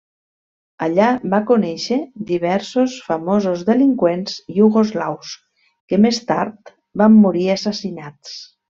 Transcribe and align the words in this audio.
Allà 0.85 1.09
va 1.33 1.39
conèixer 1.51 1.97
diversos 2.31 2.97
famosos 3.09 3.63
delinqüents 3.69 4.41
iugoslaus 4.57 5.37
que 5.93 6.03
més 6.09 6.23
tard 6.33 6.77
van 7.05 7.23
morir 7.23 7.49
assassinats. 7.61 8.39